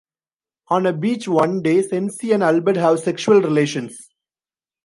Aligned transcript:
On 0.69 0.87
a 0.87 0.93
beach 0.93 1.27
one 1.27 1.61
day, 1.61 1.83
Cenci 1.87 2.33
and 2.33 2.41
Albert 2.41 2.75
have 2.77 3.01
sexual 3.01 3.39
relations. 3.39 4.09